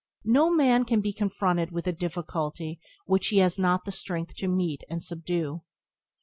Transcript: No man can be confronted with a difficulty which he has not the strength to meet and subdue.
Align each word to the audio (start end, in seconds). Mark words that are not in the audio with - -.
No 0.25 0.49
man 0.51 0.83
can 0.85 0.99
be 0.99 1.13
confronted 1.13 1.69
with 1.71 1.85
a 1.85 1.91
difficulty 1.91 2.79
which 3.05 3.27
he 3.27 3.37
has 3.37 3.59
not 3.59 3.85
the 3.85 3.91
strength 3.91 4.33
to 4.37 4.47
meet 4.47 4.81
and 4.89 5.03
subdue. 5.03 5.61